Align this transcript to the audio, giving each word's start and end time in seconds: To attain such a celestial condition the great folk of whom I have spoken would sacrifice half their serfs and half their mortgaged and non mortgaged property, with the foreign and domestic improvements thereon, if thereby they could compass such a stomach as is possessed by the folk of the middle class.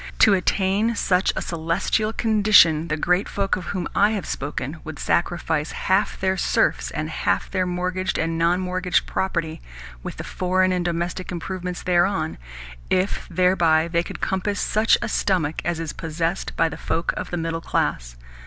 To 0.17 0.33
attain 0.33 0.95
such 0.95 1.31
a 1.35 1.43
celestial 1.43 2.11
condition 2.11 2.87
the 2.87 2.97
great 2.97 3.29
folk 3.29 3.55
of 3.55 3.65
whom 3.65 3.87
I 3.95 4.13
have 4.13 4.25
spoken 4.25 4.77
would 4.83 4.97
sacrifice 4.97 5.73
half 5.73 6.19
their 6.19 6.37
serfs 6.37 6.89
and 6.89 7.07
half 7.07 7.51
their 7.51 7.67
mortgaged 7.67 8.17
and 8.17 8.35
non 8.35 8.61
mortgaged 8.61 9.05
property, 9.05 9.61
with 10.01 10.17
the 10.17 10.23
foreign 10.23 10.71
and 10.71 10.83
domestic 10.83 11.31
improvements 11.31 11.83
thereon, 11.83 12.39
if 12.89 13.27
thereby 13.29 13.87
they 13.87 14.01
could 14.01 14.21
compass 14.21 14.59
such 14.59 14.97
a 15.03 15.07
stomach 15.07 15.61
as 15.63 15.79
is 15.79 15.93
possessed 15.93 16.57
by 16.57 16.67
the 16.67 16.77
folk 16.77 17.13
of 17.15 17.29
the 17.29 17.37
middle 17.37 17.61
class. 17.61 18.15